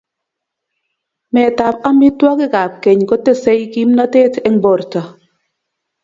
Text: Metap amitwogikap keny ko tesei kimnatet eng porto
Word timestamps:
Metap 1.33 1.77
amitwogikap 1.89 2.71
keny 2.83 3.01
ko 3.09 3.15
tesei 3.25 3.63
kimnatet 3.73 4.33
eng 4.47 4.57
porto 4.63 5.01